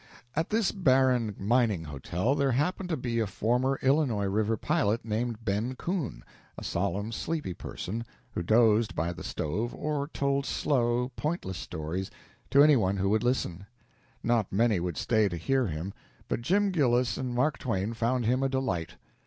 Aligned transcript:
At 0.35 0.49
this 0.49 0.71
barren 0.71 1.35
mining 1.37 1.83
hotel 1.83 2.33
there 2.33 2.53
happened 2.53 2.89
to 2.89 2.97
be 2.97 3.19
a 3.19 3.27
former 3.27 3.77
Illinois 3.83 4.25
River 4.25 4.57
pilot 4.57 5.05
named 5.05 5.45
Ben 5.45 5.75
Coon, 5.75 6.23
a 6.57 6.63
solemn, 6.63 7.11
sleepy 7.11 7.53
person, 7.53 8.03
who 8.31 8.41
dozed 8.41 8.95
by 8.95 9.13
the 9.13 9.23
stove 9.23 9.75
or 9.75 10.07
told 10.07 10.47
slow, 10.47 11.11
pointless 11.15 11.59
stories 11.59 12.09
to 12.49 12.63
any 12.63 12.75
one 12.75 12.97
who 12.97 13.11
would 13.11 13.21
listen. 13.23 13.67
Not 14.23 14.51
many 14.51 14.79
would 14.79 14.97
stay 14.97 15.29
to 15.29 15.37
hear 15.37 15.67
him, 15.67 15.93
but 16.27 16.41
Jim 16.41 16.71
Gillis 16.71 17.15
and 17.19 17.35
Mark 17.35 17.59
Twain 17.59 17.93
found 17.93 18.25
him 18.25 18.41
a 18.41 18.49
delight. 18.49 18.95